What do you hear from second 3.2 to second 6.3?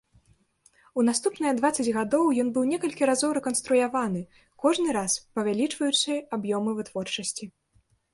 рэканструяваны, кожны раз павялічваючы